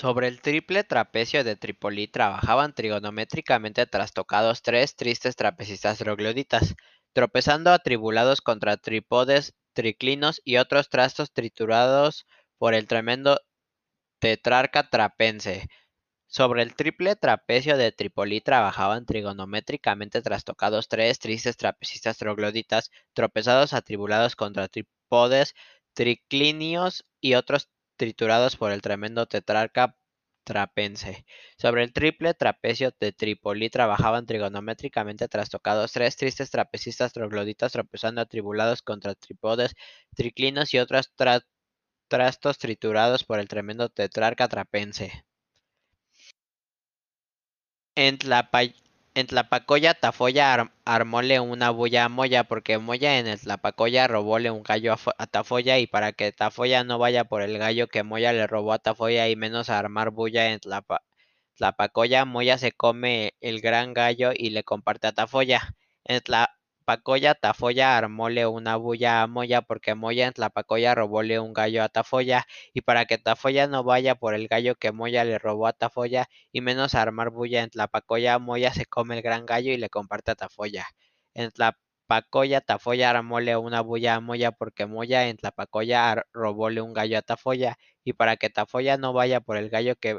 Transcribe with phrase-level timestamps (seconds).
[0.00, 6.74] Sobre el triple trapecio de Trípoli trabajaban trigonométricamente trastocados tres tristes trapecistas trogloditas,
[7.12, 13.42] tropezando atribulados contra trípodes, triclinos y otros trastos triturados por el tremendo
[14.20, 15.68] tetrarca trapense.
[16.28, 24.34] Sobre el triple trapecio de Trípoli trabajaban trigonométricamente trastocados tres tristes trapecistas trogloditas, tropezados atribulados
[24.34, 25.54] contra trípodes,
[25.92, 27.68] triclinios y otros
[28.00, 29.94] triturados por el tremendo tetrarca
[30.44, 31.26] trapense.
[31.58, 38.80] Sobre el triple trapecio de Trípoli trabajaban trigonométricamente trastocados tres tristes trapecistas trogloditas tropezando atribulados
[38.80, 39.74] contra trípodes,
[40.16, 41.12] triclinos y otros
[42.08, 45.26] trastos triturados por el tremendo tetrarca trapense.
[47.94, 48.18] En
[49.14, 54.94] Tlapacoya Tafoya armóle una bulla a Moya, porque Moya en el Tlapacoya robóle un gallo
[55.18, 58.72] a, Tafoya, y para que Tafoya no vaya por el gallo que Moya le robó
[58.72, 60.60] a Tafoya y menos a armar bulla en
[61.56, 65.74] Tlapacoya, Moya se come el gran gallo y le comparte a Tafoya.
[66.04, 66.20] En
[66.90, 71.88] Tlapacoya Tafoya armóle una bulla a Moya, porque Moya en Tlapacoya robóle un gallo a
[71.88, 75.72] Tafoya, y para que Tafoya no vaya por el gallo que Moya le robó a
[75.72, 79.88] Tafoya, y menos armar bulla en Tlapacoya, Moya se come el gran gallo y le
[79.88, 80.84] comparte a Tafoya.
[81.32, 87.18] En Tlapacoya Tafoya armóle una bulla a Moya, porque Moya en Tlapacoya robóle un gallo
[87.18, 90.18] a Tafoya, y para que Tafoya no vaya por el gallo que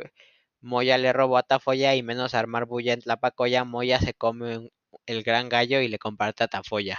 [0.62, 4.72] Moya le robó a Tafoya, y menos armar bulla en Tlapacoya, Moya se come
[5.12, 6.98] el gran gallo y le comparte a Tafoya.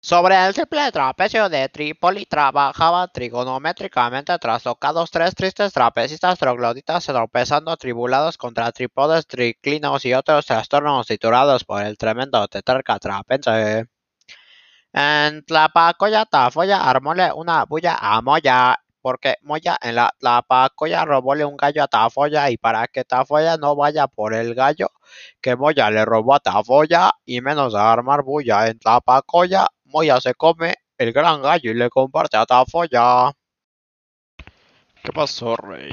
[0.00, 8.38] Sobre el triple trapecio de Trípoli trabajaban trigonométricamente trastocados tres tristes trapecistas trogloditas tropezando atribulados
[8.38, 13.86] contra trípodes, triclinos y otros trastornos titulados por el tremendo tetrarca trapense.
[14.92, 21.56] En Tlapacoya Tafoya armóle una bulla a Moya porque Moya en la Tlapacoya robóle un
[21.56, 24.90] gallo a Tafoya y para que Tafoya no vaya por el gallo
[25.40, 30.34] que Moya le robó a Tafoya y menos a armar bulla en Tlapacoya, Moya se
[30.34, 33.32] come el gran gallo y le comparte a Tafoya.
[35.02, 35.92] ¿Qué pasó, rey?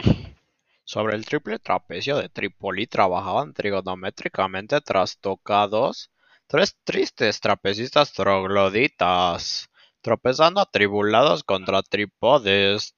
[0.83, 6.11] Sobre el triple trapecio de Trípoli trabajaban trigonométricamente trastocados
[6.47, 9.69] tres tristes trapecistas trogloditas,
[10.01, 12.95] tropezando atribulados contra trípodes,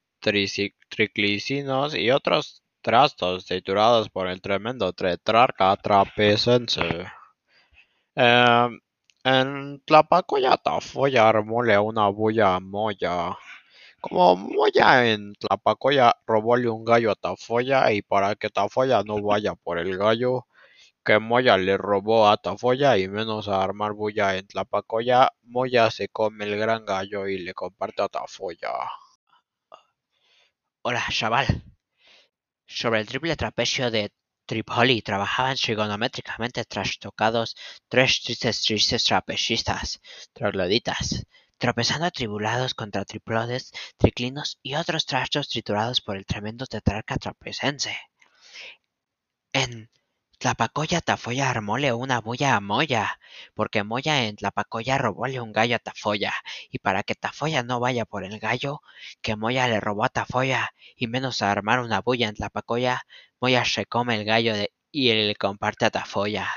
[0.90, 7.08] triclicinos y otros trastos triturados por el tremendo tetrarca trapezense.
[8.16, 8.80] Em,
[9.24, 13.38] en Tlapacoya Tafoya armóle una bulla Moya.
[14.02, 19.56] Como Moya en Tlapacoya robóle un gallo a Tafoya y para que Tafoya no vaya
[19.56, 20.46] por el gallo
[21.08, 26.10] que Moya le robó a Tafoya y menos a armar bulla en Tlapacoya, Moya se
[26.10, 28.74] come el gran gallo y le comparte a Tafoya.
[30.90, 31.48] Hola, chaval.
[32.66, 34.14] Sobre el triple trapecio de
[34.46, 37.58] Tripoli trabajaban trigonométricamente trastocados
[37.90, 40.00] tres tristes tristes trapecistas,
[40.32, 41.26] trogloditas,
[41.58, 47.98] tropezando atribulados contra triplodes, triclinos y otros trastos triturados por el tremendo tetrarca trapezense.
[49.52, 49.90] En
[50.40, 53.20] Tlapacoya Tafoya armóle una bulla a Moya,
[53.56, 56.32] porque Moya en Tlapacoya robóle un gallo a Tafoya,
[56.70, 58.82] y para que Tafoya no vaya por el gallo,
[59.24, 63.02] que Moya le robó a Tafoya, y menos a armar una bulla en Tlapacoya,
[63.42, 64.54] Moya se come el gallo
[64.92, 66.48] y le comparte a Tafoya.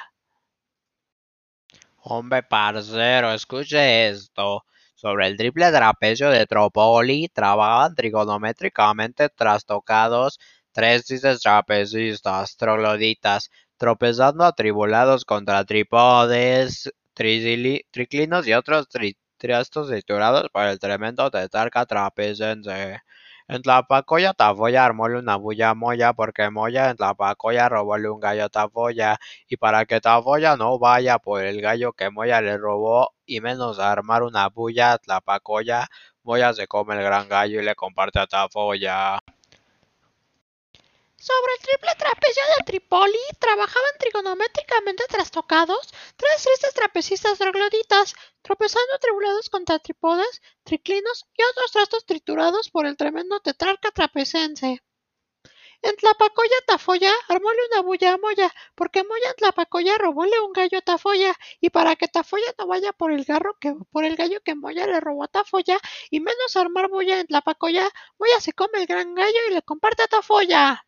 [2.03, 4.65] Hombre, parcero, escuche esto.
[4.95, 10.39] Sobre el triple trapecio de Tropoli trabajan trigonométricamente trastocados
[10.73, 18.89] tres tristes trapecistas trogloditas tropezando atribulados contra trípodes, triclinos y otros
[19.39, 23.01] trastos triturados por el tremendo tetarca trapezense.
[23.49, 28.49] En Tlapacoya Tafoya armóle una bulla Moya, porque Moya en Tlapacoya robóle un gallo a
[28.51, 29.19] Tafoya,
[29.49, 33.79] y para que Tafoya no vaya por el gallo que Moya le robó, y menos
[33.79, 35.89] armar una bulla a Tlapacoya,
[36.23, 39.21] Moya se come el gran gallo y le comparte a Tafoya.
[41.23, 49.51] Sobre el triple trapecio de Trípoli trabajaban trigonométricamente trastocados tres tristes trapecistas trogloditas, tropezando atribulados
[49.51, 54.83] contra trípodes, triclinos y otros trastos triturados por el tremendo tetrarca trapezense.
[55.83, 60.79] En Tlapacoya Tafoya armóle una bulla a Moya, porque Moya en Tlapacoya robóle un gallo
[60.79, 64.41] a Tafoya, y para que Tafoya no vaya por el garro que por el gallo
[64.43, 65.79] que Moya le robó a Tafoya,
[66.09, 70.05] y menos armar bulla en Tlapacoya, Moya se come el gran gallo y le comparte
[70.05, 70.87] a Tafoya.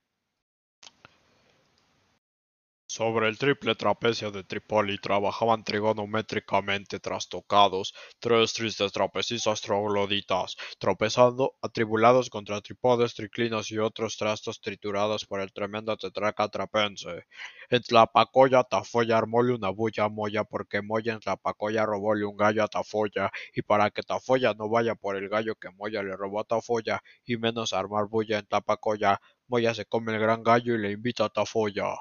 [2.94, 12.28] Sobre el triple trapecio de Tripoli trabajaban trigonométricamente trastocados tres tristes trapecistas trogloditas, tropezando atribulados
[12.28, 17.24] contra tripodes, triclinos y otros trastos triturados por el tremendo tetraca trapense.
[17.70, 22.68] En Tlapacoya Tafoya armóle una bulla Moya porque Moya en Tlapacoya robóle un gallo a
[22.68, 26.44] Tafoya y para que Tafoya no vaya por el gallo que Moya le robó a
[26.44, 29.18] Tafoya y menos armar bulla en Tlapacoya,
[29.48, 31.94] Moya se come el gran gallo y le invita a Tafoya.